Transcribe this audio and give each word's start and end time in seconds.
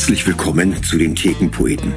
Herzlich 0.00 0.26
willkommen 0.26 0.82
zu 0.82 0.96
den 0.96 1.14
Thekenpoeten, 1.14 1.92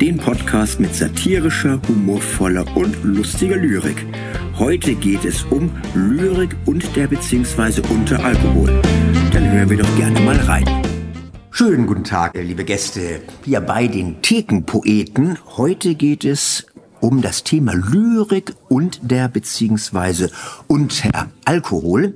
dem 0.00 0.16
Podcast 0.16 0.78
mit 0.78 0.94
satirischer, 0.94 1.82
humorvoller 1.88 2.64
und 2.76 2.96
lustiger 3.02 3.56
Lyrik. 3.56 4.06
Heute 4.56 4.94
geht 4.94 5.24
es 5.24 5.42
um 5.42 5.68
Lyrik 5.92 6.54
und 6.66 6.94
der 6.94 7.08
bzw. 7.08 7.82
unter 7.90 8.24
Alkohol. 8.24 8.80
Dann 9.32 9.50
hören 9.50 9.70
wir 9.70 9.78
doch 9.78 9.96
gerne 9.96 10.20
mal 10.20 10.36
rein. 10.36 10.66
Schönen 11.50 11.88
guten 11.88 12.04
Tag, 12.04 12.36
liebe 12.36 12.62
Gäste, 12.62 13.22
hier 13.44 13.60
bei 13.60 13.88
den 13.88 14.22
Thekenpoeten. 14.22 15.36
Heute 15.56 15.96
geht 15.96 16.24
es 16.24 16.64
um 17.00 17.22
das 17.22 17.42
Thema 17.42 17.74
Lyrik 17.74 18.54
und 18.68 19.00
der 19.02 19.26
bzw. 19.26 20.28
unter 20.68 21.28
Alkohol. 21.44 22.14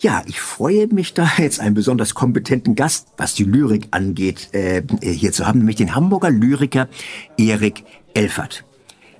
Ja, 0.00 0.22
ich 0.26 0.40
freue 0.40 0.86
mich 0.86 1.14
da 1.14 1.28
jetzt 1.38 1.60
einen 1.60 1.74
besonders 1.74 2.14
kompetenten 2.14 2.74
Gast, 2.74 3.08
was 3.16 3.34
die 3.34 3.44
Lyrik 3.44 3.88
angeht, 3.90 4.54
äh, 4.54 4.82
hier 5.02 5.32
zu 5.32 5.46
haben, 5.46 5.58
nämlich 5.58 5.76
den 5.76 5.94
Hamburger 5.94 6.30
Lyriker 6.30 6.88
Erik 7.36 7.84
Elfert. 8.14 8.64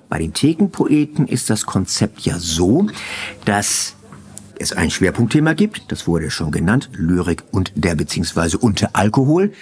Bei 0.07 0.19
den 0.19 0.33
Thekenpoeten 0.33 1.27
ist 1.27 1.49
das 1.49 1.65
Konzept 1.65 2.21
ja 2.21 2.39
so, 2.39 2.87
dass 3.45 3.95
es 4.57 4.73
ein 4.73 4.89
Schwerpunktthema 4.89 5.53
gibt, 5.53 5.91
das 5.91 6.07
wurde 6.07 6.31
schon 6.31 6.51
genannt, 6.51 6.89
Lyrik 6.93 7.43
und 7.51 7.71
der 7.75 7.95
beziehungsweise 7.95 8.57
unter 8.57 8.89
Alkohol. 8.93 9.53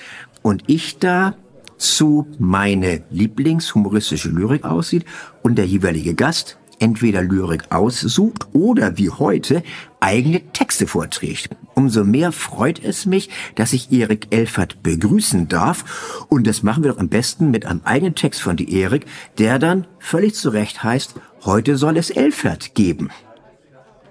Und 0.41 0.63
ich 0.67 0.97
da 0.99 1.35
zu 1.77 2.27
meine 2.39 3.03
Lieblingshumoristische 3.11 4.29
Lyrik 4.29 4.63
aussieht 4.63 5.05
und 5.43 5.57
der 5.57 5.65
jeweilige 5.65 6.15
Gast 6.15 6.57
entweder 6.79 7.21
Lyrik 7.21 7.71
aussucht 7.71 8.47
oder 8.53 8.97
wie 8.97 9.09
heute 9.09 9.63
eigene 9.99 10.41
Texte 10.53 10.87
vorträgt. 10.87 11.49
Umso 11.75 12.03
mehr 12.03 12.31
freut 12.31 12.83
es 12.83 13.05
mich, 13.05 13.29
dass 13.55 13.73
ich 13.73 13.91
Erik 13.91 14.27
Elfert 14.31 14.83
begrüßen 14.83 15.47
darf. 15.47 16.25
Und 16.29 16.47
das 16.47 16.63
machen 16.63 16.83
wir 16.83 16.91
doch 16.91 16.99
am 16.99 17.09
besten 17.09 17.51
mit 17.51 17.65
einem 17.65 17.81
eigenen 17.83 18.15
Text 18.15 18.41
von 18.41 18.57
die 18.57 18.79
Erik, 18.79 19.05
der 19.37 19.59
dann 19.59 19.87
völlig 19.99 20.35
zu 20.35 20.49
Recht 20.49 20.83
heißt, 20.83 21.15
heute 21.45 21.77
soll 21.77 21.97
es 21.97 22.09
Elfert 22.09 22.75
geben. 22.75 23.09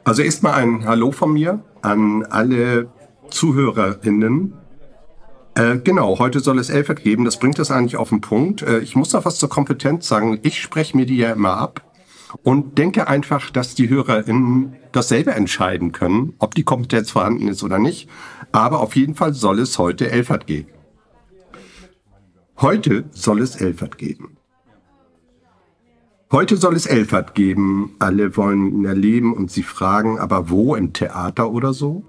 Also 0.05 0.23
erstmal 0.23 0.55
ein 0.55 0.85
Hallo 0.87 1.11
von 1.11 1.33
mir 1.33 1.65
an 1.83 2.25
alle 2.25 2.89
ZuhörerInnen. 3.31 4.55
Äh, 5.55 5.79
genau, 5.79 6.19
heute 6.19 6.41
soll 6.41 6.59
es 6.59 6.69
Elfert 6.69 7.03
geben. 7.03 7.25
Das 7.25 7.39
bringt 7.39 7.59
das 7.59 7.71
eigentlich 7.71 7.97
auf 7.97 8.11
den 8.11 8.21
Punkt. 8.21 8.63
Äh, 8.63 8.81
ich 8.81 8.95
muss 8.95 9.13
noch 9.13 9.25
was 9.25 9.39
zur 9.39 9.49
Kompetenz 9.49 10.07
sagen. 10.07 10.39
Ich 10.43 10.61
spreche 10.61 10.97
mir 10.97 11.07
die 11.07 11.17
ja 11.17 11.33
immer 11.33 11.57
ab 11.57 11.86
und 12.43 12.79
denke 12.79 13.09
einfach, 13.09 13.51
dass 13.51 13.75
die 13.75 13.89
HörerInnen 13.89 14.77
das 14.93 15.09
selber 15.09 15.35
entscheiden 15.37 15.93
können, 15.93 16.35
ob 16.39 16.55
die 16.55 16.65
Kompetenz 16.65 17.11
vorhanden 17.11 17.49
ist 17.49 17.63
oder 17.63 17.79
nicht. 17.79 18.09
Aber 18.53 18.81
auf 18.81 18.97
jeden 18.97 19.15
Fall 19.15 19.35
soll 19.35 19.59
es 19.59 19.79
heute 19.79 20.11
Elfert 20.11 20.47
geben. 20.47 20.71
Heute 22.59 23.05
soll 23.11 23.43
es 23.43 23.57
Elfert 23.57 23.99
geben. 23.99 24.37
Heute 26.33 26.57
soll 26.57 26.75
es 26.75 26.87
Elfert 26.87 27.35
geben. 27.35 27.95
Alle 27.99 28.37
wollen 28.37 28.67
ihn 28.73 28.85
erleben 28.85 29.35
und 29.35 29.51
sie 29.51 29.63
fragen, 29.63 30.19
aber 30.19 30.51
wo? 30.51 30.75
Im 30.75 30.93
Theater 30.93 31.51
oder 31.51 31.73
so? 31.73 32.05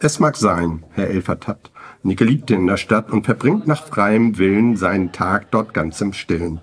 Es 0.00 0.18
mag 0.18 0.36
sein, 0.36 0.84
Herr 0.92 1.08
Elfert 1.08 1.46
hat 1.46 1.70
eine 2.02 2.14
Geliebte 2.14 2.54
in 2.54 2.66
der 2.66 2.78
Stadt 2.78 3.10
und 3.10 3.26
verbringt 3.26 3.66
nach 3.66 3.86
freiem 3.86 4.38
Willen 4.38 4.76
seinen 4.76 5.12
Tag 5.12 5.50
dort 5.50 5.74
ganz 5.74 6.00
im 6.00 6.14
Stillen. 6.14 6.60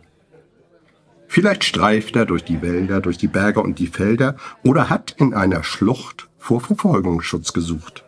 Vielleicht 1.38 1.66
streift 1.66 2.16
er 2.16 2.26
durch 2.26 2.44
die 2.44 2.64
Wälder, 2.64 3.00
durch 3.00 3.20
die 3.20 3.28
Berge 3.28 3.62
und 3.62 3.78
die 3.78 3.86
Felder 3.86 4.38
oder 4.64 4.90
hat 4.90 5.14
in 5.20 5.36
einer 5.36 5.64
Schlucht 5.64 6.30
vor 6.40 6.62
Verfolgungsschutz 6.62 7.54
gesucht. 7.54 8.04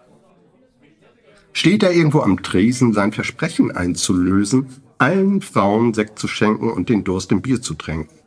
Steht 1.54 1.84
er 1.84 1.92
irgendwo 1.92 2.22
am 2.22 2.42
Tresen, 2.42 2.92
sein 2.92 3.12
Versprechen 3.12 3.70
einzulösen, 3.70 4.70
allen 4.98 5.42
Frauen 5.42 5.94
Sekt 5.94 6.18
zu 6.18 6.28
schenken 6.28 6.72
und 6.72 6.89
den 6.89 7.04
Durst 7.04 7.32
im 7.32 7.44
Bier 7.44 7.62
zu 7.62 7.76
tränken. 7.76 8.18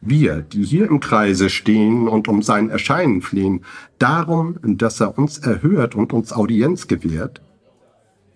Wir, 0.00 0.36
die 0.36 0.62
hier 0.62 0.86
im 0.86 1.00
Kreise 1.00 1.50
stehen 1.50 2.06
und 2.06 2.28
um 2.28 2.42
sein 2.42 2.70
Erscheinen 2.70 3.22
flehen, 3.22 3.64
darum, 3.98 4.56
dass 4.62 5.00
er 5.00 5.18
uns 5.18 5.38
erhört 5.38 5.96
und 5.96 6.12
uns 6.12 6.32
Audienz 6.32 6.86
gewährt, 6.86 7.40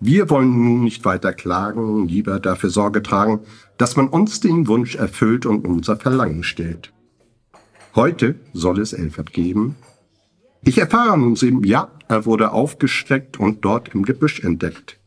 wir 0.03 0.31
wollen 0.31 0.49
nun 0.49 0.83
nicht 0.83 1.05
weiter 1.05 1.31
klagen, 1.31 2.07
lieber 2.07 2.39
dafür 2.39 2.71
Sorge 2.71 3.03
tragen, 3.03 3.41
dass 3.77 3.95
man 3.95 4.07
uns 4.07 4.39
den 4.39 4.67
Wunsch 4.67 4.95
erfüllt 4.95 5.45
und 5.45 5.67
unser 5.67 5.95
Verlangen 5.95 6.43
stellt. 6.43 6.91
Heute 7.93 8.35
soll 8.51 8.79
es 8.79 8.93
Elfert 8.93 9.31
geben. 9.31 9.75
Ich 10.63 10.79
erfahre 10.79 11.19
nun 11.19 11.35
eben, 11.35 11.63
ja, 11.63 11.91
er 12.07 12.25
wurde 12.25 12.51
aufgesteckt 12.51 13.39
und 13.39 13.63
dort 13.63 13.89
im 13.89 14.03
Gebüsch 14.03 14.43
entdeckt. 14.43 14.97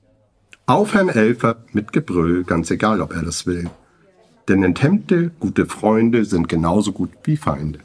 Auf 0.67 0.95
Herrn 0.95 1.09
Elfert 1.09 1.75
mit 1.75 1.93
Gebrüll, 1.93 2.45
ganz 2.45 2.71
egal, 2.71 3.01
ob 3.01 3.15
er 3.15 3.23
das 3.23 3.47
will. 3.47 3.69
Denn 4.49 4.63
enthemmte, 4.63 5.33
gute 5.41 5.67
Freunde 5.67 6.25
sind 6.25 6.49
genauso 6.49 6.93
gut 6.93 7.11
wie 7.25 7.37
Feinde. 7.37 7.81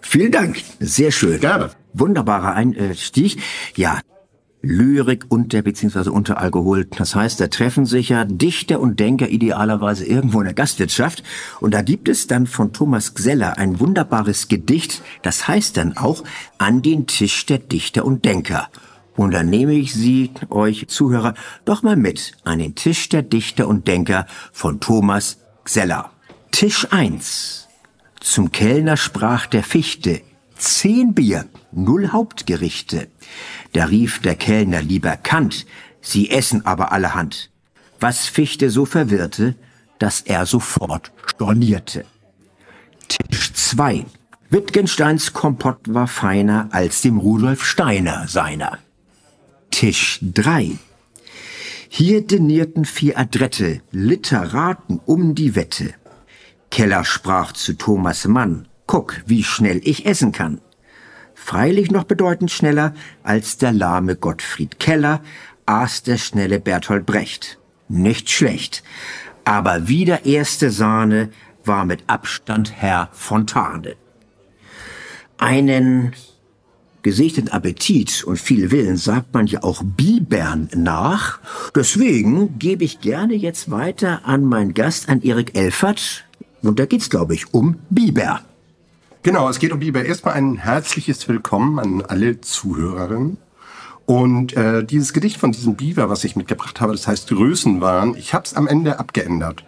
Vielen 0.00 0.32
Dank. 0.32 0.56
Sehr 0.80 1.12
schön. 1.12 1.38
Gerne. 1.38 1.70
Wunderbarer 1.92 2.54
Einstieg. 2.54 3.40
Ja, 3.76 4.00
Lyrik 4.60 5.26
unter 5.28 5.62
bzw. 5.62 6.10
unter 6.10 6.38
Alkohol. 6.38 6.86
Das 6.86 7.14
heißt, 7.14 7.40
da 7.40 7.46
treffen 7.46 7.86
sich 7.86 8.08
ja 8.08 8.24
Dichter 8.24 8.80
und 8.80 8.98
Denker 8.98 9.28
idealerweise 9.28 10.04
irgendwo 10.04 10.40
in 10.40 10.46
der 10.46 10.54
Gastwirtschaft. 10.54 11.22
Und 11.60 11.74
da 11.74 11.82
gibt 11.82 12.08
es 12.08 12.26
dann 12.26 12.46
von 12.46 12.72
Thomas 12.72 13.14
Gseller 13.14 13.58
ein 13.58 13.78
wunderbares 13.80 14.48
Gedicht, 14.48 15.02
das 15.22 15.46
heißt 15.46 15.76
dann 15.76 15.96
auch 15.96 16.24
An 16.58 16.82
den 16.82 17.06
Tisch 17.06 17.46
der 17.46 17.58
Dichter 17.58 18.04
und 18.04 18.24
Denker. 18.24 18.68
Und 19.16 19.32
dann 19.32 19.50
nehme 19.50 19.74
ich 19.74 19.94
Sie, 19.94 20.30
euch 20.48 20.86
Zuhörer, 20.88 21.34
doch 21.64 21.82
mal 21.82 21.96
mit 21.96 22.32
an 22.44 22.60
den 22.60 22.74
Tisch 22.74 23.08
der 23.08 23.22
Dichter 23.22 23.66
und 23.66 23.88
Denker 23.88 24.26
von 24.52 24.80
Thomas 24.80 25.38
Gseller. 25.64 26.10
Tisch 26.52 26.86
1. 26.90 27.68
Zum 28.20 28.52
Kellner 28.52 28.96
sprach 28.96 29.46
der 29.46 29.62
Fichte, 29.62 30.22
zehn 30.58 31.14
Bier, 31.14 31.46
null 31.72 32.08
Hauptgerichte. 32.08 33.08
Da 33.72 33.86
rief 33.86 34.20
der 34.20 34.36
Kellner 34.36 34.82
lieber 34.82 35.16
Kant, 35.16 35.66
sie 36.00 36.30
essen 36.30 36.66
aber 36.66 36.92
allerhand. 36.92 37.50
Was 38.00 38.26
Fichte 38.26 38.70
so 38.70 38.84
verwirrte, 38.84 39.56
dass 39.98 40.20
er 40.20 40.46
sofort 40.46 41.12
stornierte. 41.26 42.04
Tisch 43.08 43.52
2. 43.52 44.06
Wittgensteins 44.50 45.32
Kompott 45.32 45.80
war 45.86 46.06
feiner 46.06 46.68
als 46.72 47.02
dem 47.02 47.18
Rudolf 47.18 47.64
Steiner 47.64 48.28
seiner. 48.28 48.78
Tisch 49.70 50.20
3. 50.22 50.78
Hier 51.88 52.26
denierten 52.26 52.84
vier 52.84 53.18
Adrette, 53.18 53.80
Literaten 53.90 55.00
um 55.04 55.34
die 55.34 55.54
Wette. 55.54 55.94
Keller 56.70 57.04
sprach 57.04 57.52
zu 57.52 57.74
Thomas 57.74 58.26
Mann, 58.26 58.67
guck, 58.88 59.22
wie 59.26 59.44
schnell 59.44 59.80
ich 59.84 60.04
essen 60.04 60.32
kann 60.32 60.60
freilich 61.48 61.90
noch 61.90 62.04
bedeutend 62.04 62.50
schneller 62.50 62.92
als 63.22 63.56
der 63.56 63.72
lahme 63.72 64.16
Gottfried 64.16 64.78
Keller, 64.78 65.22
aß 65.64 66.02
der 66.02 66.18
schnelle 66.18 66.60
Bertolt 66.60 67.06
Brecht. 67.06 67.58
Nicht 67.88 68.28
schlecht. 68.28 68.82
Aber 69.46 69.88
wieder 69.88 70.26
erste 70.26 70.70
Sahne 70.70 71.30
war 71.64 71.86
mit 71.86 72.04
Abstand 72.06 72.72
Herr 72.76 73.08
Fontane. 73.12 73.96
Einen 75.38 76.12
gesichteten 77.00 77.48
Appetit 77.48 78.24
und 78.24 78.38
viel 78.38 78.70
Willen 78.70 78.98
sagt 78.98 79.32
man 79.32 79.46
ja 79.46 79.62
auch 79.62 79.82
Bibern 79.82 80.68
nach. 80.74 81.38
Deswegen 81.74 82.58
gebe 82.58 82.84
ich 82.84 83.00
gerne 83.00 83.34
jetzt 83.34 83.70
weiter 83.70 84.26
an 84.26 84.44
meinen 84.44 84.74
Gast, 84.74 85.08
an 85.08 85.22
Erik 85.22 85.56
Elfert. 85.56 86.26
Und 86.60 86.78
da 86.78 86.84
geht's, 86.84 87.08
glaube 87.08 87.32
ich, 87.32 87.54
um 87.54 87.78
Biber. 87.88 88.42
Genau, 89.24 89.48
es 89.48 89.58
geht 89.58 89.72
um 89.72 89.80
Biber. 89.80 90.04
Erstmal 90.04 90.34
ein 90.34 90.58
herzliches 90.58 91.26
Willkommen 91.28 91.80
an 91.80 92.02
alle 92.02 92.40
Zuhörerinnen. 92.40 93.38
Und 94.06 94.56
äh, 94.56 94.84
dieses 94.84 95.12
Gedicht 95.12 95.38
von 95.38 95.50
diesem 95.50 95.74
Biber, 95.74 96.08
was 96.08 96.22
ich 96.22 96.36
mitgebracht 96.36 96.80
habe, 96.80 96.92
das 96.92 97.08
heißt 97.08 97.28
Größenwahn, 97.28 98.14
ich 98.14 98.32
habe 98.32 98.44
es 98.44 98.54
am 98.54 98.68
Ende 98.68 99.00
abgeändert. 99.00 99.64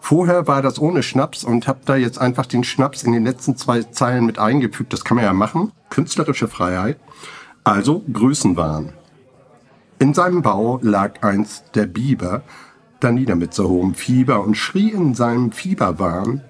Vorher 0.00 0.46
war 0.46 0.62
das 0.62 0.78
ohne 0.78 1.02
Schnaps 1.02 1.44
und 1.44 1.68
habe 1.68 1.80
da 1.84 1.96
jetzt 1.96 2.18
einfach 2.18 2.46
den 2.46 2.64
Schnaps 2.64 3.02
in 3.02 3.12
den 3.12 3.24
letzten 3.24 3.58
zwei 3.58 3.82
Zeilen 3.82 4.24
mit 4.24 4.38
eingefügt. 4.38 4.94
Das 4.94 5.04
kann 5.04 5.16
man 5.16 5.24
ja 5.24 5.34
machen. 5.34 5.72
Künstlerische 5.90 6.48
Freiheit. 6.48 6.98
Also 7.62 8.02
Größenwahn. 8.10 8.94
In 9.98 10.14
seinem 10.14 10.40
Bau 10.40 10.80
lag 10.82 11.22
einst 11.22 11.76
der 11.76 11.86
Biber, 11.86 12.42
da 13.00 13.12
nieder 13.12 13.36
mit 13.36 13.52
so 13.52 13.68
hohem 13.68 13.94
Fieber 13.94 14.42
und 14.42 14.56
schrie 14.56 14.90
in 14.90 15.14
seinem 15.14 15.52
Fieberwahn, 15.52 16.42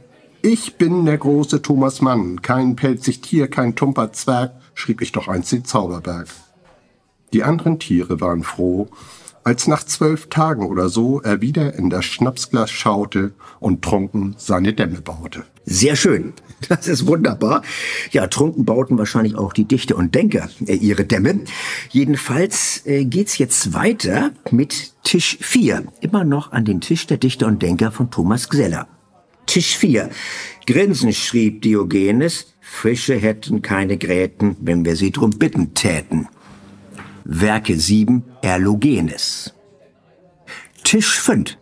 ich 0.44 0.76
bin 0.76 1.06
der 1.06 1.16
große 1.16 1.62
Thomas 1.62 2.02
Mann, 2.02 2.42
kein 2.42 2.76
pelzig 2.76 3.22
Tier, 3.22 3.48
kein 3.48 3.76
tumper 3.76 4.12
Zwerg, 4.12 4.52
schrieb 4.74 5.00
ich 5.00 5.10
doch 5.10 5.26
einst 5.26 5.52
den 5.52 5.64
Zauberberg. 5.64 6.28
Die 7.32 7.42
anderen 7.42 7.78
Tiere 7.78 8.20
waren 8.20 8.42
froh, 8.42 8.88
als 9.42 9.66
nach 9.68 9.84
zwölf 9.84 10.28
Tagen 10.28 10.66
oder 10.66 10.90
so 10.90 11.18
er 11.22 11.40
wieder 11.40 11.74
in 11.74 11.88
das 11.88 12.04
Schnapsglas 12.04 12.70
schaute 12.70 13.32
und 13.58 13.80
trunken 13.80 14.34
seine 14.36 14.74
Dämme 14.74 15.00
baute. 15.00 15.44
Sehr 15.64 15.96
schön. 15.96 16.34
Das 16.68 16.88
ist 16.88 17.06
wunderbar. 17.06 17.62
Ja, 18.10 18.26
trunken 18.26 18.64
bauten 18.64 18.96
wahrscheinlich 18.96 19.36
auch 19.36 19.52
die 19.52 19.66
Dichter 19.66 19.96
und 19.96 20.14
Denker 20.14 20.48
äh, 20.66 20.74
ihre 20.74 21.04
Dämme. 21.04 21.40
Jedenfalls 21.90 22.86
äh, 22.86 23.04
geht's 23.04 23.36
jetzt 23.36 23.74
weiter 23.74 24.30
mit 24.50 24.92
Tisch 25.04 25.36
4. 25.40 25.84
Immer 26.00 26.24
noch 26.24 26.52
an 26.52 26.64
den 26.64 26.80
Tisch 26.80 27.06
der 27.06 27.18
Dichter 27.18 27.46
und 27.46 27.62
Denker 27.62 27.92
von 27.92 28.10
Thomas 28.10 28.48
Gseller. 28.48 28.88
Tisch 29.54 29.78
4. 29.78 30.10
Grinsen 30.66 31.12
schrieb 31.12 31.62
Diogenes, 31.62 32.54
Fische 32.60 33.14
hätten 33.14 33.62
keine 33.62 33.96
Gräten, 33.98 34.56
wenn 34.60 34.84
wir 34.84 34.96
sie 34.96 35.12
drum 35.12 35.30
bitten 35.30 35.74
täten. 35.74 36.26
Werke 37.22 37.78
7 37.78 38.24
Erlogenes. 38.42 39.54
Tisch 40.82 41.20
5. 41.20 41.56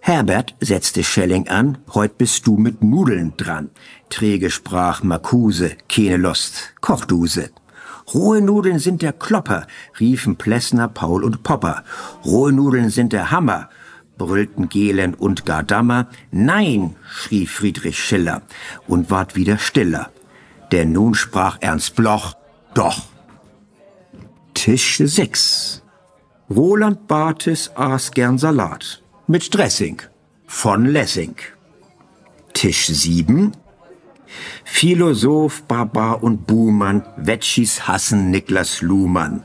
Herbert 0.00 0.54
setzte 0.60 1.02
Schelling 1.02 1.48
an, 1.48 1.78
heut 1.94 2.18
bist 2.18 2.46
du 2.46 2.58
mit 2.58 2.84
Nudeln 2.84 3.32
dran. 3.38 3.70
Träge 4.10 4.50
sprach 4.50 5.02
Marcuse, 5.02 5.78
keine 5.88 6.18
Lust, 6.18 6.74
Kochduse. 6.82 7.52
Rohe 8.12 8.42
Nudeln 8.42 8.80
sind 8.80 9.00
der 9.00 9.14
Klopper, 9.14 9.66
riefen 9.98 10.36
Plessner, 10.36 10.88
Paul 10.88 11.24
und 11.24 11.42
Popper. 11.42 11.84
Rohe 12.26 12.52
Nudeln 12.52 12.90
sind 12.90 13.14
der 13.14 13.30
Hammer, 13.30 13.70
brüllten 14.18 14.68
Gehlen 14.68 15.14
und 15.14 15.46
Gardammer. 15.46 16.08
Nein, 16.30 16.96
schrie 17.08 17.46
Friedrich 17.46 17.98
Schiller 17.98 18.42
und 18.86 19.10
ward 19.10 19.36
wieder 19.36 19.58
stiller. 19.58 20.10
Denn 20.72 20.92
nun 20.92 21.14
sprach 21.14 21.58
Ernst 21.60 21.96
Bloch, 21.96 22.34
doch. 22.74 23.04
Tisch 24.54 25.00
6. 25.04 25.82
Roland 26.50 27.06
Barthes 27.06 27.70
aß 27.76 28.10
gern 28.12 28.38
Salat. 28.38 29.02
Mit 29.26 29.54
Dressing. 29.54 30.02
Von 30.46 30.86
Lessing. 30.86 31.36
Tisch 32.52 32.86
7. 32.86 33.52
Philosoph, 34.64 35.62
Barbar 35.64 36.22
und 36.22 36.46
Buhmann, 36.46 37.02
Wetschis 37.16 37.86
hassen 37.86 38.30
Niklas 38.30 38.82
Luhmann, 38.82 39.44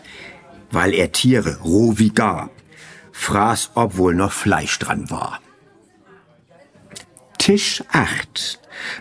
weil 0.72 0.94
er 0.94 1.12
Tiere 1.12 1.60
roh 1.62 1.94
wie 1.98 2.10
gar 2.10 2.50
fraß, 3.12 3.72
obwohl 3.76 4.16
noch 4.16 4.32
Fleisch 4.32 4.80
dran 4.80 5.10
war. 5.10 5.40
Tisch 7.38 7.84
8. 7.92 8.60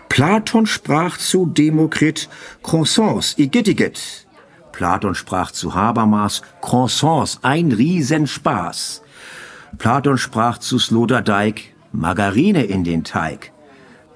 Platon 0.09 0.65
sprach 0.65 1.17
zu 1.17 1.45
Demokrit 1.45 2.29
Croissants, 2.63 3.37
igittiget. 3.37 4.27
Platon 4.71 5.15
sprach 5.15 5.51
zu 5.51 5.75
Habermas, 5.75 6.41
Croissants, 6.61 7.39
ein 7.43 7.71
Riesenspaß. 7.71 9.03
Platon 9.77 10.17
sprach 10.17 10.57
zu 10.57 10.79
Sloterdijk, 10.79 11.73
Margarine 11.91 12.63
in 12.63 12.83
den 12.83 13.03
Teig. 13.03 13.51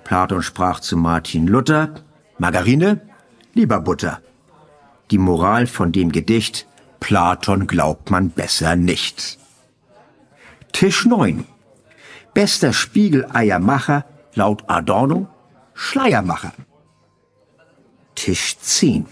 Platon 0.04 0.42
sprach 0.42 0.80
zu 0.80 0.98
Martin 0.98 1.48
Luther, 1.48 1.94
Margarine, 2.38 3.02
lieber 3.54 3.80
Butter. 3.80 4.22
Die 5.12 5.18
Moral 5.18 5.68
von 5.68 5.92
dem 5.92 6.12
Gedicht, 6.12 6.68
Platon 7.00 7.68
glaubt 7.68 8.10
man 8.10 8.30
besser 8.30 8.76
nicht. 8.76 9.38
Tisch 10.76 11.06
9. 11.06 11.46
Bester 12.34 12.74
Spiegeleiermacher 12.74 14.04
laut 14.34 14.66
Adorno, 14.68 15.30
Schleiermacher. 15.74 16.52
Tisch 18.14 18.58
10 18.60 19.06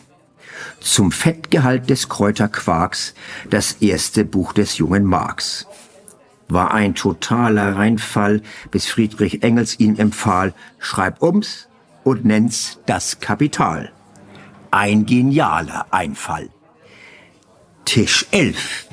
zum 0.81 1.13
Fettgehalt 1.13 1.89
des 1.89 2.09
Kräuterquarks 2.09 3.13
das 3.49 3.77
erste 3.79 4.25
Buch 4.25 4.51
des 4.51 4.77
jungen 4.77 5.05
Marx. 5.05 5.65
War 6.49 6.73
ein 6.73 6.95
totaler 6.95 7.77
Reinfall, 7.77 8.41
bis 8.69 8.87
Friedrich 8.87 9.41
Engels 9.41 9.79
ihn 9.79 9.97
empfahl, 9.97 10.53
schreib 10.79 11.23
ums 11.23 11.69
und 12.03 12.25
nenn's 12.25 12.79
das 12.87 13.21
Kapital. 13.21 13.93
Ein 14.69 15.05
genialer 15.05 15.85
Einfall. 15.91 16.49
Tisch 17.85 18.25
11. 18.31 18.89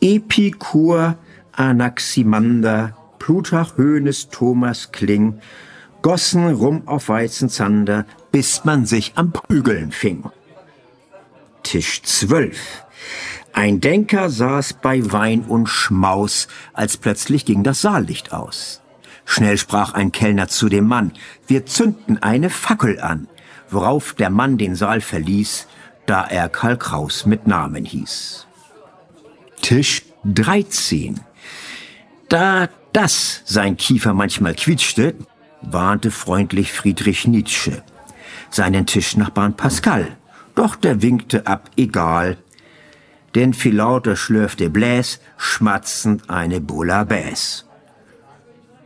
Epikur, 0.00 1.18
Anaximander, 1.56 2.96
Plutarch, 3.18 3.76
Hoeneß, 3.76 4.28
Thomas 4.28 4.92
Kling, 4.92 5.40
gossen 6.02 6.52
rum 6.52 6.86
auf 6.86 7.08
Weizenzander, 7.08 8.06
bis 8.30 8.64
man 8.64 8.86
sich 8.86 9.12
am 9.16 9.32
Prügeln 9.32 9.90
fing. 9.90 10.24
Tisch 11.62 12.02
12. 12.02 12.84
Ein 13.52 13.80
Denker 13.80 14.30
saß 14.30 14.74
bei 14.74 15.10
Wein 15.12 15.42
und 15.42 15.66
Schmaus, 15.68 16.46
als 16.74 16.96
plötzlich 16.96 17.44
ging 17.44 17.62
das 17.62 17.80
Saallicht 17.80 18.32
aus. 18.32 18.82
Schnell 19.24 19.58
sprach 19.58 19.94
ein 19.94 20.12
Kellner 20.12 20.46
zu 20.46 20.68
dem 20.68 20.86
Mann, 20.86 21.12
wir 21.46 21.66
zünden 21.66 22.22
eine 22.22 22.50
Fackel 22.50 23.00
an, 23.00 23.26
worauf 23.70 24.14
der 24.14 24.30
Mann 24.30 24.58
den 24.58 24.76
Saal 24.76 25.00
verließ, 25.00 25.66
da 26.06 26.24
er 26.24 26.48
Karl 26.48 26.76
Kraus 26.76 27.26
mit 27.26 27.46
Namen 27.48 27.84
hieß. 27.84 28.46
Tisch 29.62 30.02
13. 30.24 31.20
Da 32.28 32.68
das 32.92 33.42
sein 33.44 33.76
Kiefer 33.76 34.14
manchmal 34.14 34.54
quietschte, 34.54 35.14
warnte 35.62 36.10
freundlich 36.10 36.72
Friedrich 36.72 37.26
Nietzsche 37.26 37.82
seinen 38.50 38.86
Tischnachbarn 38.86 39.56
Pascal. 39.56 40.16
Doch 40.54 40.76
der 40.76 41.02
winkte 41.02 41.46
ab, 41.46 41.70
egal. 41.76 42.38
Denn 43.34 43.52
viel 43.52 43.76
lauter 43.76 44.16
schlürfte 44.16 44.70
Bläs, 44.70 45.20
schmatzend 45.36 46.30
eine 46.30 46.60
Bouillabaisse. 46.60 47.65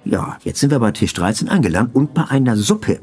Ja, 0.04 0.38
jetzt 0.44 0.60
sind 0.60 0.70
wir 0.70 0.78
bei 0.78 0.92
Tisch 0.92 1.12
13 1.12 1.50
angelangt 1.50 1.94
und 1.94 2.14
bei 2.14 2.24
einer 2.24 2.56
Suppe. 2.56 3.00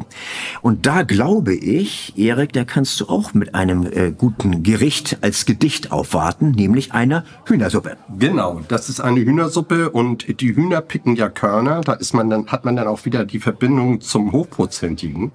Und 0.63 0.87
da 0.87 1.03
glaube 1.03 1.53
ich, 1.53 2.17
Erik, 2.17 2.53
da 2.53 2.63
kannst 2.63 2.99
du 2.99 3.05
auch 3.05 3.35
mit 3.35 3.53
einem 3.53 3.85
äh, 3.85 4.11
guten 4.11 4.63
Gericht 4.63 5.19
als 5.21 5.45
Gedicht 5.45 5.91
aufwarten, 5.91 6.51
nämlich 6.51 6.93
einer 6.93 7.23
Hühnersuppe. 7.45 7.97
Genau, 8.17 8.61
das 8.67 8.89
ist 8.89 8.99
eine 8.99 9.19
Hühnersuppe 9.19 9.91
und 9.91 10.41
die 10.41 10.55
Hühner 10.55 10.81
picken 10.81 11.15
ja 11.15 11.29
Körner. 11.29 11.81
Da 11.81 11.93
ist 11.93 12.13
man 12.13 12.31
dann, 12.31 12.47
hat 12.47 12.65
man 12.65 12.75
dann 12.75 12.87
auch 12.87 13.05
wieder 13.05 13.25
die 13.25 13.39
Verbindung 13.39 14.01
zum 14.01 14.31
Hochprozentigen. 14.31 15.31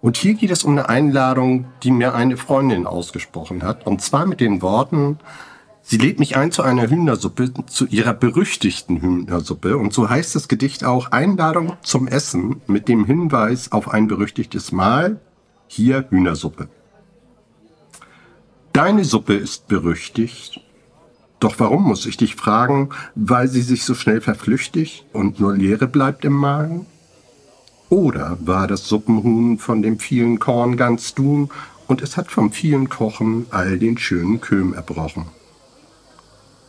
Und 0.00 0.16
hier 0.16 0.34
geht 0.34 0.50
es 0.50 0.62
um 0.62 0.72
eine 0.72 0.88
Einladung, 0.90 1.64
die 1.82 1.90
mir 1.90 2.14
eine 2.14 2.36
Freundin 2.36 2.86
ausgesprochen 2.86 3.62
hat. 3.62 3.86
Und 3.86 4.02
zwar 4.02 4.26
mit 4.26 4.40
den 4.40 4.62
Worten, 4.62 5.18
sie 5.88 5.96
lädt 5.96 6.18
mich 6.18 6.36
ein 6.36 6.52
zu 6.52 6.62
einer 6.62 6.90
Hühnersuppe, 6.90 7.50
zu 7.66 7.86
ihrer 7.86 8.12
berüchtigten 8.12 9.00
Hühnersuppe. 9.00 9.78
Und 9.78 9.94
so 9.94 10.08
heißt 10.08 10.34
das 10.34 10.46
Gedicht 10.46 10.84
auch 10.84 11.12
Einladung 11.12 11.76
zum 11.82 12.06
Essen 12.06 12.60
mit 12.66 12.88
dem 12.88 13.06
Hinweis 13.06 13.72
auf 13.72 13.88
ein 13.88 14.06
berüchtigtes 14.06 14.70
Mahl. 14.70 15.18
Hier 15.66 16.04
Hühnersuppe. 16.10 16.68
Deine 18.74 19.04
Suppe 19.04 19.34
ist 19.34 19.66
berüchtigt. 19.68 20.60
Doch 21.40 21.54
warum 21.58 21.84
muss 21.84 22.04
ich 22.04 22.18
dich 22.18 22.36
fragen, 22.36 22.90
weil 23.14 23.48
sie 23.48 23.62
sich 23.62 23.84
so 23.84 23.94
schnell 23.94 24.20
verflüchtigt 24.20 25.06
und 25.12 25.40
nur 25.40 25.56
Leere 25.56 25.86
bleibt 25.86 26.24
im 26.24 26.34
Magen? 26.34 26.86
Oder 27.88 28.36
war 28.40 28.66
das 28.66 28.86
Suppenhuhn 28.86 29.58
von 29.58 29.80
dem 29.80 29.98
vielen 29.98 30.38
Korn 30.38 30.76
ganz 30.76 31.14
dun 31.14 31.48
und 31.86 32.02
es 32.02 32.18
hat 32.18 32.30
vom 32.30 32.52
vielen 32.52 32.90
Kochen 32.90 33.46
all 33.50 33.78
den 33.78 33.96
schönen 33.96 34.42
Köhm 34.42 34.74
erbrochen? 34.74 35.37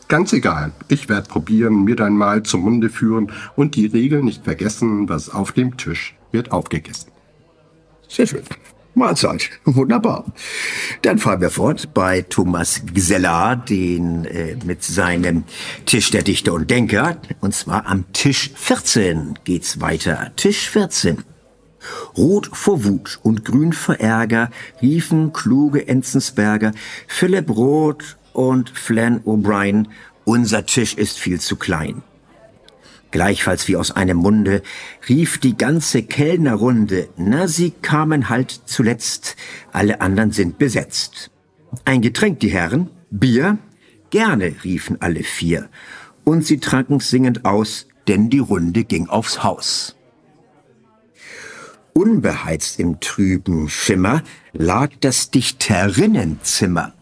Ganz 0.10 0.34
egal, 0.34 0.72
ich 0.88 1.08
werd 1.08 1.30
probieren, 1.30 1.84
mir 1.84 1.96
dein 1.96 2.14
Mahl 2.14 2.42
zum 2.42 2.62
Munde 2.62 2.90
führen 2.90 3.32
und 3.56 3.76
die 3.76 3.86
Regel 3.86 4.24
nicht 4.24 4.44
vergessen, 4.44 5.08
was 5.08 5.30
auf 5.30 5.52
dem 5.52 5.78
Tisch 5.78 6.16
wird 6.32 6.52
aufgegessen. 6.52 7.12
Sehr 8.08 8.26
schön. 8.26 8.42
Mahlzeit. 8.96 9.52
Wunderbar. 9.66 10.26
Dann 11.04 11.20
fahren 11.20 11.42
wir 11.42 11.52
fort 11.52 11.94
bei 11.94 12.24
Thomas 12.24 12.82
Gseller, 12.92 13.56
den 13.56 14.26
äh, 14.26 14.58
mit 14.66 14.84
seinem 14.84 15.44
Tisch 15.86 16.10
der 16.10 16.24
Dichter 16.24 16.54
und 16.54 16.72
Denker. 16.72 17.18
Und 17.40 17.54
zwar 17.54 17.86
am 17.86 18.12
Tisch 18.12 18.50
14 18.56 19.38
geht's 19.44 19.80
weiter. 19.80 20.32
Tisch 20.36 20.72
14. 20.72 21.24
Rot 22.18 22.50
vor 22.52 22.84
Wut 22.84 23.20
und 23.22 23.46
grün 23.46 23.74
vor 23.74 23.96
Ärger 23.96 24.50
riefen 24.82 25.34
kluge 25.34 25.88
Enzensberger, 25.88 26.74
Philipp 27.08 27.50
Roth 27.50 28.18
und 28.34 28.70
Flann 28.70 29.22
O'Brien, 29.22 29.88
unser 30.26 30.66
Tisch 30.66 30.94
ist 30.94 31.20
viel 31.20 31.40
zu 31.40 31.56
klein. 31.56 32.04
Gleichfalls 33.12 33.68
wie 33.68 33.76
aus 33.76 33.92
einem 33.92 34.18
Munde 34.18 34.62
rief 35.08 35.40
die 35.40 35.58
ganze 35.58 36.04
Kellnerrunde, 36.04 37.10
na, 37.18 37.48
sie 37.48 37.72
kamen 37.72 38.30
halt 38.30 38.52
zuletzt, 38.66 39.36
alle 39.72 40.02
anderen 40.02 40.32
sind 40.32 40.60
besetzt. 40.60 41.32
Ein 41.86 42.02
Getränk, 42.02 42.40
die 42.40 42.50
Herren, 42.50 42.90
Bier? 43.10 43.58
Gerne, 44.12 44.56
riefen 44.64 45.02
alle 45.02 45.24
vier. 45.24 45.70
Und 46.24 46.46
sie 46.46 46.60
tranken 46.60 47.00
singend 47.00 47.46
aus, 47.46 47.88
denn 48.08 48.30
die 48.30 48.40
Runde 48.40 48.84
ging 48.84 49.08
aufs 49.08 49.44
Haus. 49.44 49.96
Unbeheizt 51.94 52.80
im 52.80 53.00
trüben 53.00 53.70
Schimmer 53.70 54.24
lag 54.54 54.92
das 55.00 55.32
Dichterinnenzimmer. 55.32 56.94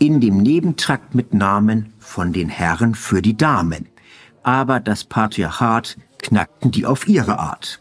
In 0.00 0.20
dem 0.20 0.38
Nebentrakt 0.38 1.14
mit 1.14 1.34
Namen 1.34 1.92
von 1.98 2.32
den 2.32 2.48
Herren 2.48 2.94
für 2.94 3.22
die 3.22 3.36
Damen. 3.36 3.86
Aber 4.42 4.80
das 4.80 5.04
Patriarchat 5.04 5.98
knackten 6.18 6.70
die 6.70 6.86
auf 6.86 7.06
ihre 7.06 7.38
Art. 7.38 7.80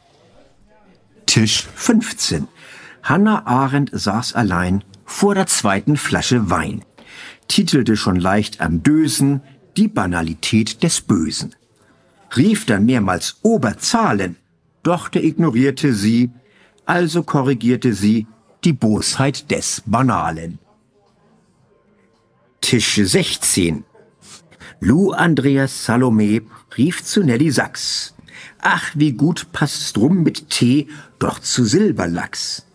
Tisch 1.25 1.67
15. 1.75 2.47
Hannah 3.03 3.47
Arendt 3.47 3.91
saß 3.93 4.33
allein 4.33 4.83
vor 5.05 5.33
der 5.33 5.47
zweiten 5.47 5.95
Flasche 5.95 6.49
Wein, 6.49 6.83
titelte 7.47 7.95
schon 7.95 8.17
leicht 8.17 8.59
am 8.59 8.83
Dösen 8.83 9.41
die 9.77 9.87
Banalität 9.87 10.83
des 10.83 10.99
Bösen, 10.99 11.55
rief 12.35 12.65
dann 12.65 12.85
mehrmals 12.85 13.37
Oberzahlen, 13.43 14.35
doch 14.83 15.07
der 15.07 15.23
ignorierte 15.23 15.93
sie, 15.93 16.31
also 16.85 17.23
korrigierte 17.23 17.93
sie 17.93 18.27
die 18.65 18.73
Bosheit 18.73 19.49
des 19.51 19.83
Banalen. 19.85 20.59
Tisch 22.61 23.01
16. 23.03 23.83
Lou 24.79 25.11
Andreas 25.11 25.85
Salome 25.85 26.41
rief 26.77 27.03
zu 27.03 27.23
Nelly 27.23 27.51
Sachs. 27.51 28.13
Ach, 28.61 28.91
wie 28.95 29.13
gut 29.13 29.51
passt's 29.51 29.93
drum 29.93 30.23
mit 30.23 30.49
Tee, 30.49 30.87
doch 31.19 31.39
zu 31.39 31.65
Silberlachs. 31.65 32.65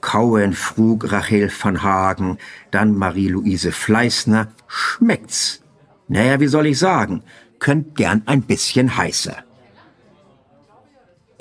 Kauen 0.00 0.52
frug 0.52 1.10
Rachel 1.12 1.50
van 1.62 1.82
Hagen, 1.82 2.38
dann 2.70 2.96
Marie-Louise 2.96 3.72
Fleißner. 3.72 4.48
Schmeckt's? 4.66 5.62
Naja, 6.08 6.40
wie 6.40 6.48
soll 6.48 6.66
ich 6.66 6.78
sagen? 6.78 7.22
Könnt 7.58 7.96
gern 7.96 8.22
ein 8.26 8.42
bisschen 8.42 8.96
heißer. 8.96 9.36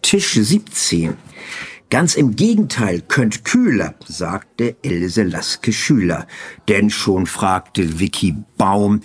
Tisch 0.01 0.33
17. 0.33 1.17
Ganz 1.89 2.13
im 2.13 2.35
Gegenteil, 2.35 3.01
könnt 3.01 3.45
kühler, 3.45 3.95
sagte 4.05 4.75
Ilse 4.83 5.23
Laske 5.23 5.73
Schüler. 5.73 6.27
Denn 6.67 6.91
schon 6.91 7.25
fragte 7.25 7.99
Vicky 7.99 8.35
Baum, 8.57 9.01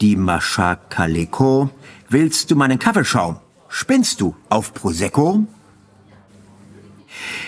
die 0.00 0.14
Mascha 0.14 0.76
Kaleko, 0.76 1.68
willst 2.08 2.52
du 2.52 2.54
meinen 2.54 2.78
Kaffeeschaum? 2.78 3.38
Spinnst 3.68 4.20
du 4.20 4.36
auf 4.50 4.72
Prosecco? 4.72 5.46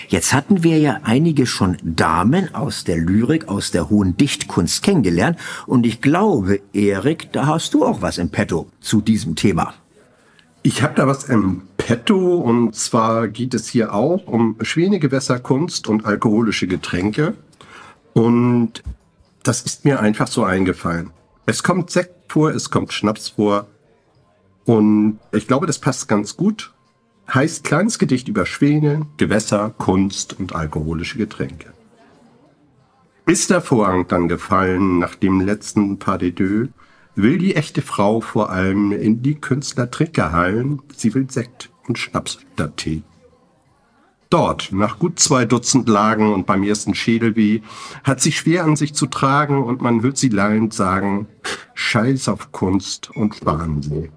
Jetzt 0.09 0.33
hatten 0.33 0.63
wir 0.63 0.77
ja 0.77 0.99
einige 1.03 1.45
schon 1.45 1.77
Damen 1.83 2.53
aus 2.53 2.83
der 2.83 2.97
Lyrik, 2.97 3.47
aus 3.47 3.71
der 3.71 3.89
hohen 3.89 4.17
Dichtkunst 4.17 4.83
kennengelernt. 4.83 5.39
Und 5.67 5.85
ich 5.85 6.01
glaube, 6.01 6.59
Erik, 6.73 7.31
da 7.31 7.45
hast 7.45 7.73
du 7.73 7.85
auch 7.85 8.01
was 8.01 8.17
im 8.17 8.29
Petto 8.29 8.69
zu 8.81 8.99
diesem 8.99 9.37
Thema. 9.37 9.73
Ich 10.63 10.83
habe 10.83 10.93
da 10.93 11.07
was 11.07 11.23
im 11.23 11.63
Petto 11.77 12.35
und 12.35 12.75
zwar 12.75 13.27
geht 13.27 13.55
es 13.55 13.67
hier 13.67 13.93
auch 13.93 14.27
um 14.27 14.57
Schwänegewässerkunst 14.61 15.87
und 15.87 16.05
alkoholische 16.05 16.67
Getränke. 16.67 17.33
Und 18.13 18.83
das 19.41 19.61
ist 19.63 19.85
mir 19.85 19.99
einfach 19.99 20.27
so 20.27 20.43
eingefallen. 20.43 21.09
Es 21.47 21.63
kommt 21.63 21.89
Sekt 21.89 22.31
vor, 22.31 22.51
es 22.51 22.69
kommt 22.69 22.93
Schnaps 22.93 23.29
vor. 23.29 23.67
Und 24.65 25.19
ich 25.31 25.47
glaube, 25.47 25.65
das 25.65 25.79
passt 25.79 26.07
ganz 26.07 26.37
gut. 26.37 26.71
Heißt 27.33 27.63
kleines 27.63 27.97
Gedicht 27.97 28.27
über 28.27 28.45
Schwäne, 28.45 29.07
Gewässer, 29.17 29.73
Kunst 29.77 30.39
und 30.39 30.53
alkoholische 30.53 31.17
Getränke. 31.17 31.73
Ist 33.25 33.49
der 33.49 33.61
Vorhang 33.61 34.07
dann 34.07 34.27
gefallen 34.27 34.99
nach 34.99 35.15
dem 35.15 35.41
letzten 35.41 35.97
Pas 35.97 36.19
de 36.19 36.31
deux, 36.31 36.69
will 37.15 37.37
die 37.37 37.55
echte 37.55 37.81
Frau 37.81 38.21
vor 38.21 38.49
allem 38.49 38.91
in 38.91 39.21
die 39.21 39.35
Künstlertrinkerhallen, 39.35 40.81
sie 40.95 41.13
will 41.13 41.29
Sekt 41.29 41.69
und 41.87 41.97
Schnaps 41.97 42.39
statt 42.53 42.77
Tee. 42.77 43.03
Dort, 44.29 44.71
nach 44.71 44.97
gut 44.97 45.19
zwei 45.19 45.43
Dutzend 45.43 45.89
Lagen 45.89 46.33
und 46.33 46.45
beim 46.45 46.63
ersten 46.63 46.95
Schädelweh, 46.95 47.59
hat 48.05 48.21
sie 48.21 48.31
schwer 48.31 48.63
an 48.63 48.77
sich 48.77 48.93
zu 48.93 49.07
tragen 49.07 49.61
und 49.61 49.81
man 49.81 50.01
hört 50.01 50.17
sie 50.17 50.29
lallend 50.29 50.73
sagen, 50.73 51.27
Scheiß 51.73 52.29
auf 52.29 52.53
Kunst 52.53 53.11
und 53.11 53.45
Wahnsinn. 53.45 54.09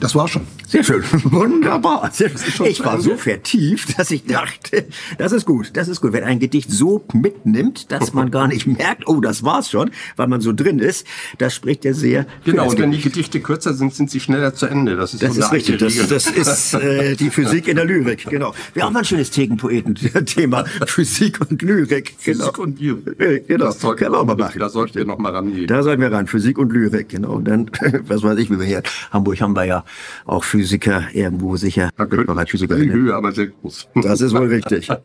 Das 0.00 0.14
war 0.14 0.26
schon. 0.26 0.46
Sehr 0.66 0.82
schön. 0.82 1.02
Wunderbar. 1.24 2.10
Sehr 2.12 2.30
schön. 2.30 2.66
Ich 2.66 2.84
war 2.84 3.00
so 3.00 3.16
vertieft, 3.16 3.98
dass 3.98 4.10
ich 4.10 4.24
dachte, 4.24 4.86
das 5.18 5.32
ist 5.32 5.46
gut, 5.46 5.70
das 5.74 5.88
ist 5.88 6.00
gut. 6.00 6.12
Wenn 6.12 6.24
ein 6.24 6.38
Gedicht 6.38 6.70
so 6.70 7.04
mitnimmt, 7.12 7.92
dass 7.92 8.14
man 8.14 8.30
gar 8.30 8.48
nicht 8.48 8.66
merkt, 8.66 9.06
oh, 9.06 9.20
das 9.20 9.42
war's 9.44 9.70
schon, 9.70 9.90
weil 10.16 10.26
man 10.28 10.40
so 10.40 10.52
drin 10.52 10.78
ist, 10.78 11.06
das 11.38 11.54
spricht 11.54 11.84
ja 11.84 11.92
sehr. 11.92 12.26
Genau, 12.44 12.68
und 12.68 12.78
wenn 12.78 12.90
die 12.90 13.00
Gedichte 13.00 13.40
kürzer 13.40 13.74
sind, 13.74 13.94
sind 13.94 14.10
sie 14.10 14.20
schneller 14.20 14.54
zu 14.54 14.66
Ende. 14.66 14.96
Das 14.96 15.14
ist, 15.14 15.22
das 15.22 15.36
ist 15.36 15.52
richtig. 15.52 15.78
Das, 15.78 16.08
das, 16.08 16.26
ist 16.26 16.74
äh, 16.74 17.14
die 17.16 17.30
Physik 17.30 17.68
in 17.68 17.76
der 17.76 17.84
Lyrik, 17.84 18.26
genau. 18.28 18.54
Wir 18.72 18.84
haben 18.84 18.96
ein 18.96 19.04
schönes 19.04 19.30
Thekenpoeten-Thema. 19.30 20.64
Physik 20.86 21.40
und 21.40 21.62
Lyrik. 21.62 22.14
Genau. 22.24 22.44
Physik 22.44 22.58
und 22.58 22.80
Lyrik. 22.80 23.48
Genau. 23.48 23.66
Das 23.66 23.80
sollten, 23.80 24.00
wir, 24.00 24.26
wir 24.26 24.36
machen. 24.36 24.58
Da 24.58 24.68
sollten 24.68 24.94
wir 24.94 25.04
noch 25.04 25.18
mal 25.18 25.32
rangehen. 25.32 25.66
Da 25.66 25.82
sollten 25.82 26.00
wir 26.02 26.12
ran. 26.12 26.26
Physik 26.26 26.58
und 26.58 26.72
Lyrik, 26.72 27.08
genau. 27.08 27.34
Und 27.34 27.44
dann, 27.46 27.70
was 28.06 28.22
weiß 28.22 28.38
ich, 28.38 28.50
wie 28.50 28.58
wir 28.58 28.66
hier, 28.66 28.82
Hamburg 29.12 29.40
haben 29.40 29.54
wir 29.54 29.64
ja 29.64 29.84
auch 30.24 30.44
Physiker 30.54 31.08
irgendwo 31.12 31.56
sicher. 31.56 31.90
Bereits 31.96 32.50
Physiker. 32.52 32.76
Die 32.76 32.92
Höhe, 32.92 33.12
aber 33.12 33.32
sehr 33.32 33.48
groß. 33.48 33.88
Das 33.96 34.20
ist 34.20 34.32
wohl 34.34 34.46
richtig. 34.46 34.88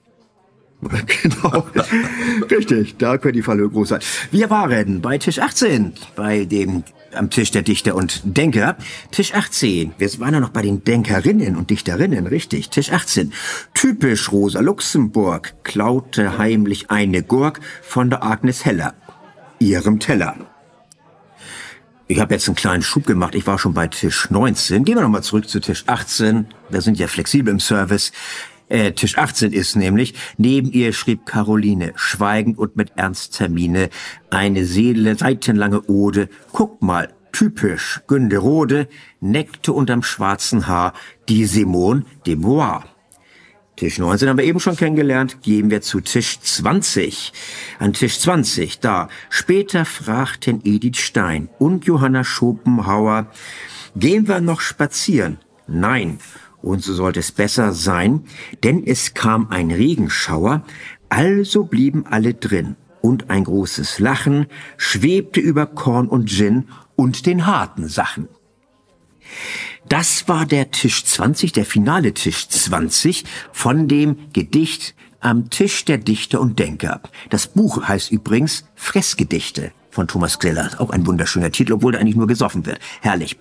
genau. 0.81 1.67
Richtig, 2.49 2.95
da 2.97 3.17
könnte 3.17 3.33
die 3.33 3.41
Fallhöhe 3.41 3.69
groß 3.69 3.89
sein. 3.89 3.99
Wir 4.31 4.49
waren 4.49 5.01
bei 5.01 5.17
Tisch 5.17 5.39
18, 5.39 5.93
bei 6.15 6.45
dem 6.45 6.83
am 7.13 7.31
Tisch 7.31 7.49
der 7.49 7.63
Dichter 7.63 7.95
und 7.95 8.21
Denker. 8.23 8.77
Tisch 9.11 9.33
18. 9.33 9.93
Wir 9.97 10.19
waren 10.19 10.35
ja 10.35 10.39
noch 10.39 10.51
bei 10.51 10.61
den 10.61 10.83
Denkerinnen 10.83 11.57
und 11.57 11.71
Dichterinnen, 11.71 12.27
richtig. 12.27 12.69
Tisch 12.69 12.91
18. 12.91 13.33
Typisch 13.73 14.31
Rosa 14.31 14.59
Luxemburg 14.59 15.55
klaute 15.63 16.37
heimlich 16.37 16.91
eine 16.91 17.23
Gurk 17.23 17.59
von 17.81 18.11
der 18.11 18.23
Agnes 18.23 18.65
Heller, 18.65 18.93
ihrem 19.57 19.99
Teller. 19.99 20.35
Ich 22.11 22.19
habe 22.19 22.33
jetzt 22.33 22.47
einen 22.47 22.55
kleinen 22.55 22.81
Schub 22.81 23.05
gemacht. 23.05 23.35
Ich 23.35 23.45
war 23.45 23.59
schon 23.59 23.75
bei 23.75 23.85
Tisch 23.85 24.31
19. 24.31 24.83
Gehen 24.83 24.95
wir 24.95 25.03
nochmal 25.03 25.21
zurück 25.21 25.47
zu 25.47 25.59
Tisch 25.59 25.83
18. 25.85 26.47
Wir 26.67 26.81
sind 26.81 26.97
ja 26.97 27.05
flexibel 27.05 27.53
im 27.53 27.59
Service. 27.59 28.11
Äh, 28.67 28.93
Tisch 28.93 29.19
18 29.19 29.53
ist 29.53 29.75
nämlich, 29.75 30.15
neben 30.35 30.71
ihr 30.71 30.91
schrieb 30.93 31.27
Caroline, 31.27 31.93
schweigend 31.95 32.57
und 32.57 32.75
mit 32.75 32.93
Ernsttermine, 32.95 33.91
eine 34.31 34.65
Seele 34.65 35.17
seitenlange 35.17 35.83
Ode. 35.87 36.29
Guck 36.51 36.81
mal, 36.81 37.13
typisch, 37.31 38.01
Günderode, 38.07 38.87
neckte 39.19 39.71
unterm 39.71 40.01
schwarzen 40.01 40.65
Haar 40.65 40.93
die 41.29 41.45
Simone 41.45 42.05
de 42.25 42.33
Beauvoir. 42.33 42.85
Tisch 43.79 43.97
19 43.97 44.27
haben 44.27 44.37
wir 44.37 44.43
eben 44.43 44.59
schon 44.59 44.75
kennengelernt, 44.75 45.41
gehen 45.41 45.71
wir 45.71 45.81
zu 45.81 46.01
Tisch 46.01 46.41
20. 46.41 47.31
An 47.79 47.93
Tisch 47.93 48.19
20, 48.19 48.81
da. 48.81 49.07
Später 49.29 49.85
fragten 49.85 50.59
Edith 50.65 50.97
Stein 50.97 51.47
und 51.59 51.85
Johanna 51.85 52.25
Schopenhauer, 52.25 53.27
gehen 53.95 54.27
wir 54.27 54.41
noch 54.41 54.59
spazieren? 54.59 55.37
Nein. 55.65 56.19
Und 56.61 56.83
so 56.83 56.93
sollte 56.93 57.21
es 57.21 57.31
besser 57.31 57.71
sein, 57.71 58.25
denn 58.65 58.83
es 58.85 59.13
kam 59.13 59.47
ein 59.49 59.71
Regenschauer, 59.71 60.65
also 61.07 61.63
blieben 61.63 62.05
alle 62.05 62.33
drin. 62.33 62.75
Und 63.01 63.29
ein 63.29 63.45
großes 63.45 63.99
Lachen 63.99 64.47
schwebte 64.75 65.39
über 65.39 65.65
Korn 65.65 66.09
und 66.09 66.29
Gin 66.29 66.67
und 66.97 67.25
den 67.25 67.45
harten 67.45 67.87
Sachen. 67.87 68.27
Das 69.99 70.29
war 70.29 70.45
der 70.45 70.71
Tisch 70.71 71.03
20, 71.03 71.51
der 71.51 71.65
finale 71.65 72.13
Tisch 72.13 72.47
20 72.47 73.25
von 73.51 73.89
dem 73.89 74.31
Gedicht 74.31 74.95
am 75.19 75.49
Tisch 75.49 75.83
der 75.83 75.97
Dichter 75.97 76.39
und 76.39 76.57
Denker. 76.57 77.01
Das 77.29 77.47
Buch 77.47 77.85
heißt 77.85 78.09
übrigens 78.09 78.63
Fressgedichte 78.75 79.73
von 79.89 80.07
Thomas 80.07 80.39
Gseller. 80.39 80.71
Auch 80.77 80.91
ein 80.91 81.05
wunderschöner 81.05 81.51
Titel, 81.51 81.73
obwohl 81.73 81.91
da 81.91 81.99
eigentlich 81.99 82.15
nur 82.15 82.27
gesoffen 82.27 82.65
wird. 82.65 82.79
Herrlich. 83.01 83.37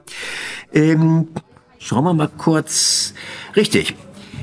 Ähm, 0.72 1.28
schauen 1.78 2.02
wir 2.02 2.12
mal 2.12 2.26
kurz. 2.26 3.14
Richtig. 3.54 3.94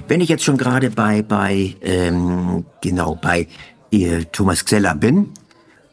Wenn 0.07 0.21
ich 0.21 0.29
jetzt 0.29 0.45
schon 0.45 0.55
gerade 0.55 0.91
bei, 0.91 1.21
bei, 1.21 1.75
ähm, 1.81 2.63
genau, 2.79 3.15
bei 3.21 3.49
äh, 3.91 4.23
Thomas 4.31 4.63
Gseller 4.63 4.95
bin, 4.95 5.33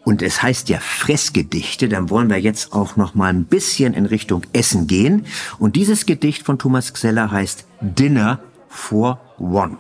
und 0.04 0.23
es 0.23 0.42
heißt 0.42 0.68
ja 0.68 0.78
Fressgedichte, 0.80 1.88
dann 1.88 2.11
wollen 2.11 2.28
wir 2.28 2.38
jetzt 2.38 2.73
auch 2.73 2.97
noch 2.97 3.14
mal 3.14 3.32
ein 3.32 3.44
bisschen 3.44 3.94
in 3.94 4.06
Richtung 4.06 4.42
Essen 4.52 4.87
gehen. 4.87 5.26
Und 5.59 5.76
dieses 5.76 6.06
Gedicht 6.06 6.44
von 6.44 6.59
Thomas 6.59 6.92
Xeller 6.92 7.30
heißt 7.30 7.66
Dinner 7.80 8.40
for 8.68 9.21
One. 9.38 9.78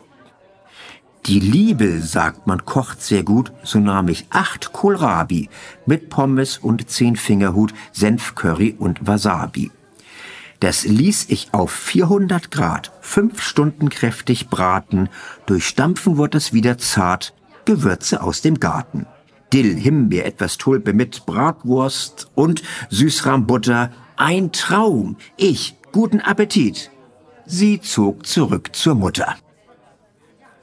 Die 1.26 1.40
Liebe, 1.40 2.00
sagt 2.00 2.46
man, 2.46 2.64
kocht 2.64 3.00
sehr 3.00 3.22
gut, 3.22 3.52
so 3.62 3.78
nahm 3.78 4.08
ich 4.08 4.26
acht 4.30 4.72
Kohlrabi 4.72 5.48
mit 5.86 6.08
Pommes 6.08 6.58
und 6.58 6.90
zehn 6.90 7.14
Fingerhut, 7.14 7.72
Senfcurry 7.92 8.74
und 8.76 9.06
Wasabi. 9.06 9.70
Das 10.58 10.84
ließ 10.84 11.26
ich 11.28 11.48
auf 11.52 11.70
400 11.70 12.50
Grad, 12.50 12.92
fünf 13.00 13.40
Stunden 13.40 13.88
kräftig 13.88 14.48
braten, 14.48 15.08
durch 15.46 15.66
Stampfen 15.66 16.16
wurde 16.16 16.38
es 16.38 16.52
wieder 16.52 16.78
zart, 16.78 17.34
Gewürze 17.64 18.22
aus 18.22 18.42
dem 18.42 18.58
Garten. 18.58 19.06
Dill, 19.52 19.76
Himbeer, 19.76 20.24
etwas 20.24 20.56
Tulpe 20.56 20.94
mit 20.94 21.26
Bratwurst 21.26 22.30
und 22.34 22.62
Süßrahmbutter. 22.88 23.90
Ein 24.16 24.50
Traum. 24.52 25.16
Ich, 25.36 25.76
guten 25.92 26.20
Appetit. 26.20 26.90
Sie 27.44 27.80
zog 27.80 28.24
zurück 28.26 28.70
zur 28.72 28.94
Mutter. 28.94 29.36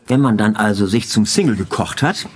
Wenn 0.07 0.21
man 0.21 0.39
dann 0.39 0.55
also 0.55 0.87
sich 0.87 1.07
zum 1.07 1.27
Single 1.27 1.55
gekocht 1.55 2.01
hat, 2.01 2.27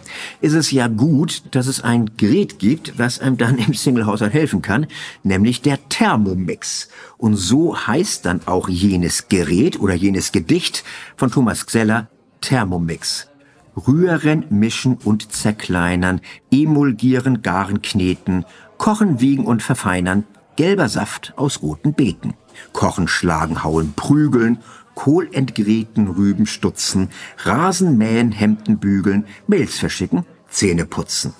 ist 0.41 0.53
es 0.53 0.69
ja 0.69 0.87
gut, 0.87 1.41
dass 1.55 1.65
es 1.65 1.81
ein 1.81 2.11
Gerät 2.17 2.59
gibt, 2.59 2.99
was 2.99 3.19
einem 3.19 3.37
dann 3.37 3.57
im 3.57 3.73
Singlehaushalt 3.73 4.31
helfen 4.31 4.61
kann, 4.61 4.85
nämlich 5.23 5.63
der 5.63 5.79
Thermomix. 5.89 6.89
Und 7.17 7.35
so 7.35 7.75
heißt 7.75 8.27
dann 8.27 8.41
auch 8.45 8.69
jenes 8.69 9.27
Gerät 9.27 9.79
oder 9.79 9.95
jenes 9.95 10.31
Gedicht 10.31 10.83
von 11.15 11.31
Thomas 11.31 11.65
Xeller 11.65 12.09
Thermomix. 12.41 13.27
Rühren, 13.75 14.45
mischen 14.49 14.97
und 15.03 15.31
zerkleinern, 15.31 16.21
emulgieren, 16.51 17.41
garen, 17.41 17.81
kneten, 17.81 18.45
kochen, 18.77 19.19
wiegen 19.19 19.45
und 19.45 19.63
verfeinern, 19.63 20.25
gelber 20.55 20.89
Saft 20.89 21.33
aus 21.35 21.61
roten 21.61 21.93
Beeten. 21.93 22.35
Kochen, 22.71 23.07
schlagen, 23.07 23.63
hauen, 23.63 23.93
prügeln, 23.95 24.59
Kohl 24.95 25.27
entgräten, 25.31 26.07
Rüben 26.07 26.45
stutzen, 26.45 27.09
Rasen 27.39 27.97
mähen, 27.97 28.31
Hemden 28.31 28.77
bügeln, 28.77 29.25
Mails 29.47 29.79
verschicken, 29.79 30.25
Zähne 30.49 30.85
putzen. 30.85 31.33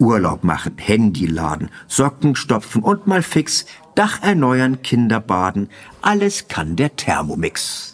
Urlaub 0.00 0.42
machen, 0.42 0.74
Handy 0.78 1.26
laden, 1.26 1.70
Socken 1.86 2.34
stopfen 2.34 2.82
und 2.82 3.06
mal 3.06 3.22
fix, 3.22 3.66
Dach 3.94 4.22
erneuern, 4.22 4.82
Kinder 4.82 5.20
baden, 5.20 5.68
alles 6.02 6.48
kann 6.48 6.74
der 6.74 6.96
Thermomix. 6.96 7.93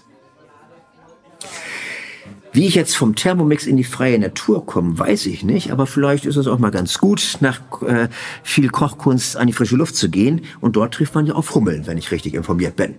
Wie 2.52 2.66
ich 2.66 2.74
jetzt 2.74 2.96
vom 2.96 3.14
Thermomix 3.14 3.64
in 3.64 3.76
die 3.76 3.84
freie 3.84 4.18
Natur 4.18 4.66
komme, 4.66 4.98
weiß 4.98 5.26
ich 5.26 5.44
nicht, 5.44 5.70
aber 5.70 5.86
vielleicht 5.86 6.26
ist 6.26 6.36
es 6.36 6.48
auch 6.48 6.58
mal 6.58 6.72
ganz 6.72 6.98
gut, 6.98 7.38
nach 7.40 7.60
äh, 7.82 8.08
viel 8.42 8.70
Kochkunst 8.70 9.36
an 9.36 9.46
die 9.46 9.52
frische 9.52 9.76
Luft 9.76 9.94
zu 9.94 10.10
gehen 10.10 10.42
und 10.60 10.74
dort 10.74 10.94
trifft 10.94 11.14
man 11.14 11.26
ja 11.26 11.34
auf 11.34 11.54
Hummeln, 11.54 11.86
wenn 11.86 11.96
ich 11.96 12.10
richtig 12.10 12.34
informiert 12.34 12.74
bin. 12.74 12.96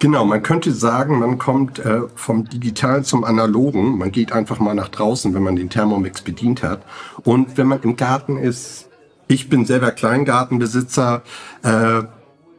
Genau, 0.00 0.24
man 0.24 0.42
könnte 0.42 0.72
sagen, 0.72 1.18
man 1.18 1.38
kommt 1.38 1.78
äh, 1.78 2.02
vom 2.14 2.48
Digitalen 2.48 3.04
zum 3.04 3.22
Analogen. 3.22 3.98
Man 3.98 4.10
geht 4.10 4.32
einfach 4.32 4.58
mal 4.58 4.74
nach 4.74 4.88
draußen, 4.88 5.34
wenn 5.34 5.42
man 5.42 5.56
den 5.56 5.68
Thermomix 5.68 6.22
bedient 6.22 6.62
hat. 6.62 6.82
Und 7.22 7.58
wenn 7.58 7.66
man 7.66 7.82
im 7.82 7.96
Garten 7.96 8.38
ist, 8.38 8.88
ich 9.28 9.50
bin 9.50 9.66
selber 9.66 9.90
Kleingartenbesitzer, 9.90 11.22
äh, 11.62 12.02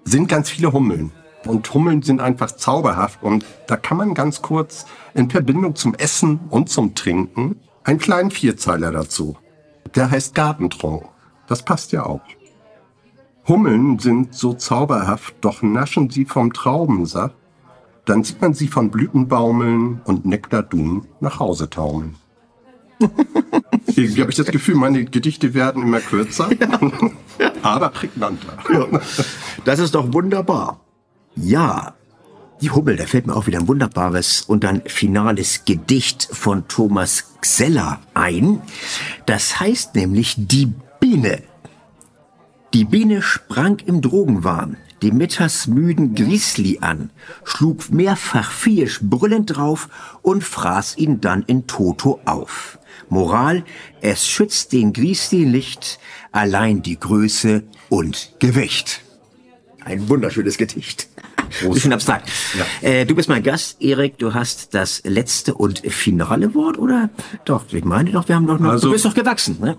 sind 0.05 0.27
ganz 0.27 0.51
viele 0.51 0.71
Hummeln. 0.71 1.11
Und 1.45 1.73
Hummeln 1.73 2.01
sind 2.01 2.21
einfach 2.21 2.51
zauberhaft. 2.51 3.23
Und 3.23 3.45
da 3.67 3.77
kann 3.77 3.97
man 3.97 4.13
ganz 4.13 4.41
kurz 4.41 4.85
in 5.13 5.29
Verbindung 5.29 5.75
zum 5.75 5.95
Essen 5.95 6.39
und 6.49 6.69
zum 6.69 6.95
Trinken 6.95 7.59
einen 7.83 7.99
kleinen 7.99 8.31
Vierzeiler 8.31 8.91
dazu. 8.91 9.37
Der 9.95 10.11
heißt 10.11 10.35
Gartentrunk. 10.35 11.05
Das 11.47 11.63
passt 11.63 11.91
ja 11.91 12.05
auch. 12.05 12.21
Hummeln 13.47 13.99
sind 13.99 14.35
so 14.35 14.53
zauberhaft, 14.53 15.35
doch 15.41 15.61
naschen 15.61 16.09
sie 16.09 16.25
vom 16.25 16.53
Traubensaft, 16.53 17.35
dann 18.05 18.23
sieht 18.23 18.41
man 18.41 18.53
sie 18.53 18.67
von 18.67 18.91
Blüten 18.91 19.27
baumeln 19.27 20.01
und 20.05 20.25
Nektardun 20.25 21.07
nach 21.19 21.39
Hause 21.39 21.69
taumeln. 21.69 22.15
Irgendwie 23.87 24.21
habe 24.21 24.31
ich 24.31 24.37
das 24.37 24.47
Gefühl, 24.47 24.75
meine 24.75 25.05
Gedichte 25.05 25.53
werden 25.53 25.81
immer 25.81 25.99
kürzer, 25.99 26.49
ja. 26.53 26.79
aber 27.63 27.89
prägnanter. 27.89 28.57
Ja. 28.71 28.87
Das 29.65 29.79
ist 29.79 29.95
doch 29.95 30.13
wunderbar. 30.13 30.79
Ja, 31.35 31.95
die 32.61 32.69
Hummel, 32.69 32.95
da 32.95 33.05
fällt 33.05 33.27
mir 33.27 33.35
auch 33.35 33.47
wieder 33.47 33.59
ein 33.59 33.67
wunderbares 33.67 34.41
und 34.41 34.63
dann 34.63 34.83
finales 34.85 35.65
Gedicht 35.65 36.29
von 36.31 36.67
Thomas 36.67 37.33
Xeller 37.41 37.99
ein. 38.13 38.61
Das 39.25 39.59
heißt 39.59 39.95
nämlich 39.95 40.35
Die 40.37 40.71
Biene. 40.99 41.41
Die 42.73 42.85
Biene 42.85 43.21
sprang 43.21 43.79
im 43.79 44.01
Drogenwahn 44.01 44.77
dem 45.01 45.17
mittagsmüden 45.17 46.15
Grizzly 46.15 46.79
an, 46.81 47.09
schlug 47.43 47.89
mehrfach 47.91 48.51
viehisch 48.51 48.99
brüllend 49.01 49.55
drauf 49.55 49.89
und 50.21 50.43
fraß 50.43 50.97
ihn 50.97 51.21
dann 51.21 51.43
in 51.43 51.67
Toto 51.67 52.19
auf. 52.25 52.77
Moral, 53.09 53.63
es 53.99 54.27
schützt 54.27 54.73
den 54.73 54.93
Grizzly 54.93 55.45
nicht, 55.45 55.99
allein 56.31 56.81
die 56.81 56.99
Größe 56.99 57.63
und 57.89 58.33
Gewicht. 58.39 59.01
Ein 59.83 60.07
wunderschönes 60.07 60.57
Gedicht. 60.57 61.09
Groß. 61.59 61.73
Bisschen 61.73 61.93
abstrakt. 61.93 62.29
Ja. 62.57 62.87
Äh, 62.87 63.05
du 63.05 63.15
bist 63.15 63.29
mein 63.29 63.43
Gast, 63.43 63.81
Erik. 63.81 64.17
Du 64.17 64.33
hast 64.33 64.73
das 64.73 65.01
letzte 65.05 65.53
und 65.53 65.79
finale 65.79 66.53
Wort, 66.53 66.77
oder? 66.77 67.09
Doch, 67.45 67.65
ich 67.71 67.83
meine 67.83 68.11
doch, 68.11 68.27
wir 68.27 68.35
haben 68.35 68.47
doch 68.47 68.59
noch. 68.59 68.71
Also, 68.71 68.87
du 68.87 68.93
bist 68.93 69.05
doch 69.05 69.13
gewachsen, 69.13 69.57
ne? 69.61 69.77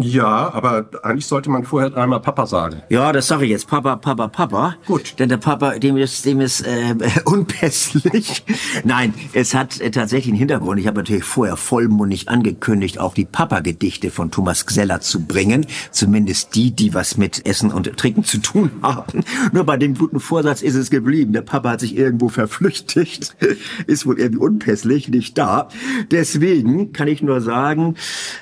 Ja, 0.00 0.52
aber 0.52 0.86
eigentlich 1.04 1.26
sollte 1.26 1.50
man 1.50 1.62
vorher 1.62 1.88
dreimal 1.88 2.20
Papa 2.20 2.46
sagen. 2.46 2.82
Ja, 2.88 3.12
das 3.12 3.28
sage 3.28 3.44
ich 3.44 3.50
jetzt. 3.50 3.68
Papa, 3.68 3.94
Papa, 3.94 4.26
Papa. 4.26 4.76
Gut. 4.86 5.14
Denn 5.20 5.28
der 5.28 5.36
Papa, 5.36 5.78
dem 5.78 5.96
ist, 5.96 6.24
dem 6.24 6.40
ist 6.40 6.62
äh, 6.62 6.96
unpässlich. 7.24 8.44
Nein, 8.82 9.14
es 9.34 9.54
hat 9.54 9.80
äh, 9.80 9.92
tatsächlich 9.92 10.32
einen 10.32 10.38
Hintergrund. 10.38 10.80
Ich 10.80 10.88
habe 10.88 10.98
natürlich 10.98 11.22
vorher 11.22 11.56
vollmundig 11.56 12.28
angekündigt, 12.28 12.98
auch 12.98 13.14
die 13.14 13.24
Papa-Gedichte 13.24 14.10
von 14.10 14.32
Thomas 14.32 14.66
Gseller 14.66 15.00
zu 15.00 15.26
bringen. 15.26 15.66
Zumindest 15.92 16.56
die, 16.56 16.72
die 16.72 16.92
was 16.92 17.16
mit 17.16 17.46
Essen 17.46 17.70
und 17.70 17.96
Trinken 17.96 18.24
zu 18.24 18.38
tun 18.38 18.72
haben. 18.82 19.22
Nur 19.52 19.62
bei 19.62 19.76
dem 19.76 19.94
guten 19.94 20.18
Vorsatz 20.18 20.62
ist 20.62 20.74
es 20.74 20.90
geblieben. 20.90 21.32
Der 21.32 21.42
Papa 21.42 21.70
hat 21.70 21.80
sich 21.80 21.96
irgendwo 21.96 22.28
verflüchtigt. 22.28 23.36
ist 23.86 24.06
wohl 24.06 24.18
irgendwie 24.18 24.44
unpässlich, 24.44 25.08
nicht 25.08 25.38
da. 25.38 25.68
Deswegen 26.10 26.92
kann 26.92 27.06
ich 27.06 27.22
nur 27.22 27.40
sagen, 27.40 27.94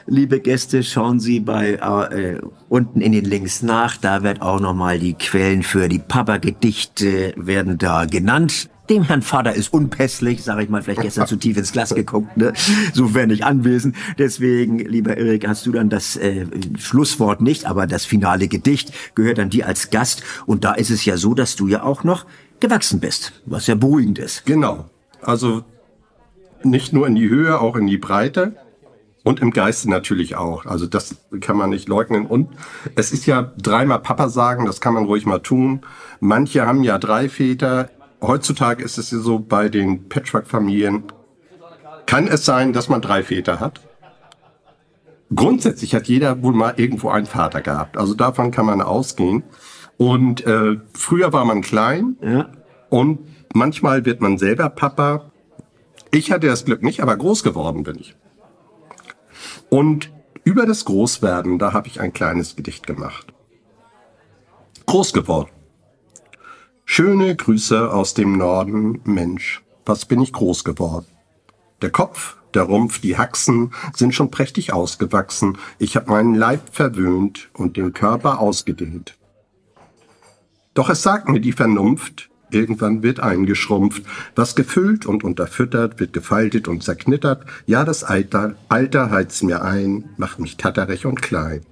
liebe 0.06 0.40
Gäste, 0.40 0.82
schauen 0.82 1.20
Sie 1.20 1.41
bei 1.44 1.74
äh, 1.74 2.40
unten 2.68 3.00
in 3.00 3.12
den 3.12 3.24
Links 3.24 3.62
nach. 3.62 3.96
Da 3.96 4.22
wird 4.22 4.42
auch 4.42 4.60
nochmal 4.60 4.98
die 4.98 5.14
Quellen 5.14 5.62
für 5.62 5.88
die 5.88 5.98
Papa-Gedichte 5.98 7.34
werden 7.36 7.78
da 7.78 8.04
genannt. 8.04 8.68
Dem 8.90 9.04
Herrn 9.04 9.22
Vater 9.22 9.54
ist 9.54 9.72
unpässlich, 9.72 10.42
sage 10.42 10.64
ich 10.64 10.68
mal, 10.68 10.82
vielleicht 10.82 11.02
gestern 11.02 11.26
zu 11.26 11.36
tief 11.36 11.56
ins 11.56 11.72
Glas 11.72 11.94
geguckt, 11.94 12.36
ne? 12.36 12.52
so 12.92 13.14
wäre 13.14 13.28
nicht 13.28 13.44
anwesend. 13.44 13.94
Deswegen, 14.18 14.80
lieber 14.80 15.16
Erik, 15.16 15.46
hast 15.46 15.64
du 15.66 15.72
dann 15.72 15.88
das 15.88 16.16
äh, 16.16 16.46
Schlusswort 16.78 17.40
nicht, 17.40 17.64
aber 17.64 17.86
das 17.86 18.04
finale 18.04 18.48
Gedicht 18.48 18.92
gehört 19.14 19.38
dann 19.38 19.50
dir 19.50 19.66
als 19.66 19.90
Gast. 19.90 20.24
Und 20.46 20.64
da 20.64 20.72
ist 20.72 20.90
es 20.90 21.04
ja 21.04 21.16
so, 21.16 21.32
dass 21.32 21.54
du 21.54 21.68
ja 21.68 21.84
auch 21.84 22.02
noch 22.02 22.26
gewachsen 22.58 22.98
bist, 23.00 23.32
was 23.46 23.66
ja 23.66 23.76
beruhigend 23.76 24.18
ist. 24.18 24.44
Genau. 24.46 24.90
Also 25.20 25.64
nicht 26.64 26.92
nur 26.92 27.06
in 27.06 27.14
die 27.14 27.28
Höhe, 27.28 27.60
auch 27.60 27.76
in 27.76 27.86
die 27.86 27.98
Breite. 27.98 28.56
Und 29.24 29.40
im 29.40 29.52
Geiste 29.52 29.88
natürlich 29.88 30.36
auch. 30.36 30.66
Also 30.66 30.86
das 30.86 31.16
kann 31.40 31.56
man 31.56 31.70
nicht 31.70 31.88
leugnen. 31.88 32.26
Und 32.26 32.50
es 32.96 33.12
ist 33.12 33.26
ja 33.26 33.52
dreimal 33.56 34.00
Papa 34.00 34.28
sagen, 34.28 34.66
das 34.66 34.80
kann 34.80 34.94
man 34.94 35.04
ruhig 35.04 35.26
mal 35.26 35.38
tun. 35.38 35.82
Manche 36.20 36.66
haben 36.66 36.82
ja 36.82 36.98
drei 36.98 37.28
Väter. 37.28 37.90
Heutzutage 38.20 38.82
ist 38.82 38.98
es 38.98 39.10
ja 39.12 39.18
so 39.18 39.38
bei 39.38 39.68
den 39.68 40.08
Patchwork-Familien. 40.08 41.04
Kann 42.06 42.26
es 42.26 42.44
sein, 42.44 42.72
dass 42.72 42.88
man 42.88 43.00
drei 43.00 43.22
Väter 43.22 43.60
hat? 43.60 43.80
Grundsätzlich 45.34 45.94
hat 45.94 46.08
jeder 46.08 46.42
wohl 46.42 46.52
mal 46.52 46.74
irgendwo 46.76 47.08
einen 47.08 47.26
Vater 47.26 47.62
gehabt. 47.62 47.96
Also 47.96 48.14
davon 48.14 48.50
kann 48.50 48.66
man 48.66 48.82
ausgehen. 48.82 49.44
Und 49.96 50.44
äh, 50.46 50.78
früher 50.94 51.32
war 51.32 51.44
man 51.44 51.62
klein 51.62 52.16
ja. 52.20 52.48
und 52.90 53.20
manchmal 53.54 54.04
wird 54.04 54.20
man 54.20 54.36
selber 54.36 54.68
Papa. 54.68 55.30
Ich 56.10 56.32
hatte 56.32 56.48
das 56.48 56.64
Glück 56.64 56.82
nicht, 56.82 57.02
aber 57.02 57.16
groß 57.16 57.44
geworden 57.44 57.84
bin 57.84 57.96
ich. 58.00 58.16
Und 59.70 60.10
über 60.44 60.66
das 60.66 60.84
Großwerden, 60.84 61.58
da 61.58 61.72
habe 61.72 61.88
ich 61.88 62.00
ein 62.00 62.12
kleines 62.12 62.56
Gedicht 62.56 62.86
gemacht. 62.86 63.32
Groß 64.86 65.12
geworden. 65.12 65.50
Schöne 66.84 67.34
Grüße 67.36 67.92
aus 67.92 68.14
dem 68.14 68.36
Norden, 68.36 69.00
Mensch, 69.04 69.62
was 69.86 70.04
bin 70.04 70.20
ich 70.20 70.32
groß 70.32 70.64
geworden. 70.64 71.06
Der 71.80 71.90
Kopf, 71.90 72.36
der 72.54 72.64
Rumpf, 72.64 73.00
die 73.00 73.16
Haxen 73.16 73.72
sind 73.94 74.14
schon 74.14 74.30
prächtig 74.30 74.72
ausgewachsen. 74.72 75.58
Ich 75.78 75.96
habe 75.96 76.10
meinen 76.10 76.34
Leib 76.34 76.74
verwöhnt 76.74 77.50
und 77.54 77.76
den 77.76 77.92
Körper 77.92 78.40
ausgedehnt. 78.40 79.16
Doch 80.74 80.90
es 80.90 81.02
sagt 81.02 81.28
mir 81.28 81.40
die 81.40 81.52
Vernunft, 81.52 82.30
Irgendwann 82.52 83.02
wird 83.02 83.20
eingeschrumpft. 83.20 84.02
Was 84.34 84.54
gefüllt 84.54 85.06
und 85.06 85.24
unterfüttert, 85.24 85.98
wird 85.98 86.12
gefaltet 86.12 86.68
und 86.68 86.82
zerknittert. 86.82 87.44
Ja, 87.66 87.84
das 87.84 88.04
Alter, 88.04 88.54
Alter 88.68 89.10
heizt 89.10 89.42
mir 89.42 89.62
ein, 89.62 90.10
macht 90.16 90.38
mich 90.38 90.56
tatterig 90.56 91.06
und 91.06 91.22
klein. 91.22 91.62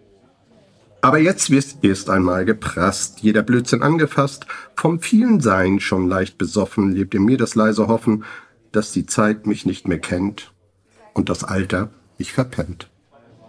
Aber 1.03 1.19
jetzt 1.19 1.51
wird 1.51 1.77
erst 1.83 2.11
einmal 2.11 2.45
geprasst, 2.45 3.21
jeder 3.21 3.43
Blödsinn 3.43 3.83
angefasst, 3.83 4.47
vom 4.75 5.01
vielen 5.01 5.41
Sein 5.41 5.81
schon 5.81 6.09
leicht 6.09 6.37
besoffen, 6.37 6.93
lebt 6.93 7.15
in 7.15 7.25
mir 7.25 7.39
das 7.39 7.55
leise 7.55 7.87
Hoffen, 7.89 8.25
dass 8.73 8.93
die 8.93 9.07
Zeit 9.07 9.47
mich 9.47 9.65
nicht 9.65 9.89
mehr 9.89 9.99
kennt 9.99 10.53
und 11.15 11.29
das 11.29 11.43
Alter 11.43 11.91
mich 12.19 12.33
verpennt. 12.33 12.89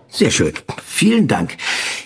Sehr 0.08 0.32
schön. 0.32 0.54
Vielen 0.84 1.28
Dank. 1.28 1.58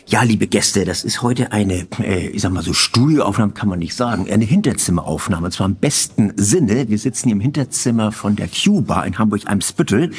Ja, 0.07 0.21
liebe 0.21 0.45
Gäste, 0.45 0.85
das 0.85 1.03
ist 1.03 1.23
heute 1.23 1.51
eine, 1.51 1.87
äh, 1.99 2.27
ich 2.27 2.43
sag 2.43 2.51
mal 2.51 2.61
so 2.61 2.73
Studioaufnahme 2.73 3.53
kann 3.53 3.67
man 3.67 3.79
nicht 3.79 3.95
sagen, 3.95 4.29
eine 4.31 4.45
Hinterzimmeraufnahme, 4.45 5.47
und 5.47 5.51
zwar 5.51 5.65
im 5.65 5.75
besten 5.75 6.31
Sinne. 6.35 6.89
Wir 6.89 6.99
sitzen 6.99 7.29
hier 7.29 7.35
im 7.35 7.39
Hinterzimmer 7.39 8.11
von 8.11 8.35
der 8.35 8.47
Cuba 8.47 9.03
in 9.03 9.17
Hamburg-Eimsbüttel. 9.17 10.11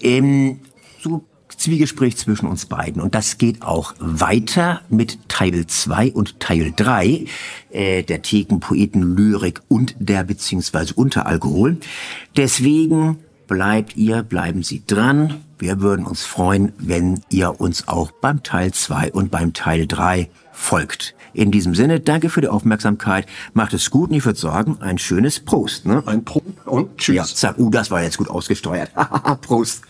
Ähm, 0.00 0.58
so 1.00 1.24
Zwiegespräch 1.56 2.16
zwischen 2.16 2.46
uns 2.48 2.66
beiden. 2.66 3.00
Und 3.00 3.14
das 3.14 3.38
geht 3.38 3.62
auch 3.62 3.94
weiter 4.00 4.80
mit 4.88 5.28
Teil 5.28 5.66
2 5.66 6.12
und 6.12 6.40
Teil 6.40 6.72
3 6.74 7.26
äh, 7.70 8.02
der 8.02 8.22
Thekenpoeten 8.22 9.16
Lyrik 9.16 9.60
und 9.68 9.94
der 10.00 10.24
beziehungsweise 10.24 10.94
Unteralkohol. 10.94 11.76
Deswegen 12.36 13.18
bleibt 13.52 13.98
ihr, 13.98 14.22
bleiben 14.22 14.62
Sie 14.62 14.82
dran. 14.86 15.34
Wir 15.58 15.82
würden 15.82 16.06
uns 16.06 16.24
freuen, 16.24 16.72
wenn 16.78 17.20
ihr 17.28 17.60
uns 17.60 17.86
auch 17.86 18.10
beim 18.10 18.42
Teil 18.42 18.72
2 18.72 19.12
und 19.12 19.30
beim 19.30 19.52
Teil 19.52 19.86
3 19.86 20.30
folgt. 20.52 21.14
In 21.34 21.50
diesem 21.50 21.74
Sinne, 21.74 22.00
danke 22.00 22.30
für 22.30 22.40
die 22.40 22.48
Aufmerksamkeit. 22.48 23.26
Macht 23.52 23.74
es 23.74 23.90
gut 23.90 24.08
und 24.08 24.16
ich 24.16 24.24
würde 24.24 24.38
sagen, 24.38 24.78
ein 24.80 24.96
schönes 24.96 25.38
Prost. 25.38 25.84
Ne? 25.84 26.02
Ein 26.06 26.24
Prost 26.24 26.46
und 26.64 26.96
tschüss. 26.96 27.14
Ja, 27.14 27.24
zack, 27.24 27.58
uh, 27.58 27.68
das 27.68 27.90
war 27.90 28.02
jetzt 28.02 28.16
gut 28.16 28.30
ausgesteuert. 28.30 28.90
Prost. 29.42 29.82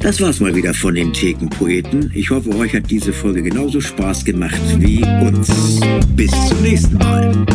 Das 0.00 0.20
war's 0.20 0.40
mal 0.40 0.52
wieder 0.56 0.74
von 0.74 0.96
den 0.96 1.12
Thekenpoeten. 1.12 2.10
Ich 2.12 2.30
hoffe, 2.30 2.52
euch 2.56 2.74
hat 2.74 2.90
diese 2.90 3.12
Folge 3.12 3.40
genauso 3.40 3.80
Spaß 3.80 4.24
gemacht 4.24 4.60
wie 4.78 5.04
uns. 5.24 5.48
Bis 6.16 6.32
zum 6.48 6.60
nächsten 6.60 6.98
Mal. 6.98 7.46